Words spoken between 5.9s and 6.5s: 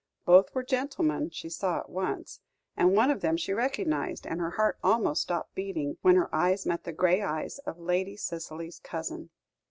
when her